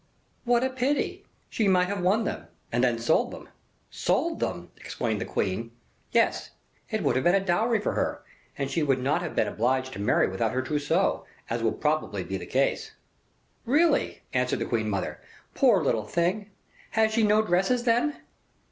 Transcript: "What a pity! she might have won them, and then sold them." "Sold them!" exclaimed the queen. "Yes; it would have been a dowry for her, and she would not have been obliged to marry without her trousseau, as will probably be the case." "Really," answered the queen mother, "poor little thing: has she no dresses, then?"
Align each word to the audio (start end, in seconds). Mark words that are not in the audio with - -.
"What 0.45 0.63
a 0.63 0.71
pity! 0.71 1.27
she 1.47 1.67
might 1.67 1.87
have 1.87 2.01
won 2.01 2.23
them, 2.23 2.47
and 2.71 2.83
then 2.83 2.97
sold 2.97 3.29
them." 3.29 3.49
"Sold 3.91 4.39
them!" 4.39 4.71
exclaimed 4.77 5.21
the 5.21 5.25
queen. 5.25 5.73
"Yes; 6.11 6.49
it 6.89 7.03
would 7.03 7.15
have 7.15 7.23
been 7.23 7.35
a 7.35 7.39
dowry 7.39 7.79
for 7.79 7.91
her, 7.93 8.23
and 8.57 8.71
she 8.71 8.81
would 8.81 8.97
not 8.97 9.21
have 9.21 9.35
been 9.35 9.47
obliged 9.47 9.93
to 9.93 9.99
marry 9.99 10.27
without 10.27 10.53
her 10.53 10.63
trousseau, 10.63 11.27
as 11.51 11.61
will 11.61 11.71
probably 11.73 12.23
be 12.23 12.37
the 12.37 12.47
case." 12.47 12.93
"Really," 13.63 14.23
answered 14.33 14.57
the 14.57 14.65
queen 14.65 14.89
mother, 14.89 15.21
"poor 15.53 15.83
little 15.83 16.07
thing: 16.07 16.49
has 16.89 17.11
she 17.13 17.21
no 17.21 17.43
dresses, 17.45 17.83
then?" 17.83 18.15